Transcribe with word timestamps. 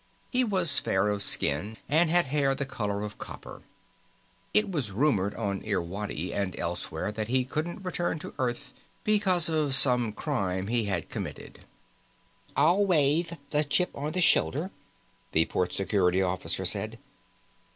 He 0.31 0.43
was 0.43 0.79
fair 0.79 1.09
of 1.09 1.21
skin 1.21 1.77
and 1.87 2.09
had 2.09 2.25
hair 2.25 2.55
the 2.55 2.65
color 2.65 3.03
of 3.03 3.19
copper. 3.19 3.61
It 4.51 4.71
was 4.71 4.89
rumored 4.89 5.35
on 5.35 5.61
Irwadi 5.61 6.33
and 6.33 6.57
elsewhere 6.57 7.11
that 7.11 7.27
he 7.27 7.45
couldn't 7.45 7.85
return 7.85 8.17
to 8.17 8.33
Earth 8.39 8.73
because 9.03 9.47
of 9.47 9.75
some 9.75 10.11
crime 10.11 10.69
he 10.69 10.85
had 10.85 11.09
committed. 11.11 11.65
"Alwayth 12.57 13.37
the 13.51 13.63
chip 13.63 13.91
on 13.93 14.13
the 14.13 14.21
shoulder," 14.21 14.71
the 15.33 15.45
Port 15.45 15.71
Security 15.71 16.23
Officer 16.23 16.65
said. 16.65 16.97